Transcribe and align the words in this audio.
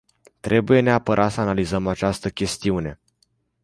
Trebuie 0.39 0.79
neapărat 0.79 1.31
să 1.31 1.41
analizăm 1.41 1.87
această 1.87 2.29
chestiune. 2.29 2.99